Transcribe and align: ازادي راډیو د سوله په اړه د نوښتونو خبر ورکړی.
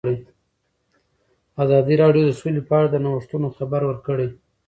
ازادي 1.63 1.95
راډیو 2.01 2.23
د 2.27 2.31
سوله 2.39 2.61
په 2.67 2.73
اړه 2.77 2.87
د 2.91 2.95
نوښتونو 3.03 3.47
خبر 3.57 3.81
ورکړی. 3.85 4.27